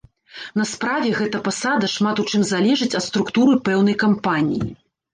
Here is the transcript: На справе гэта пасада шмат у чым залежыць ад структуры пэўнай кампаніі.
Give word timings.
На 0.59 0.63
справе 0.71 1.11
гэта 1.19 1.41
пасада 1.49 1.91
шмат 1.97 2.23
у 2.25 2.27
чым 2.33 2.49
залежыць 2.55 2.91
ад 3.03 3.09
структуры 3.11 3.63
пэўнай 3.71 4.03
кампаніі. 4.09 4.69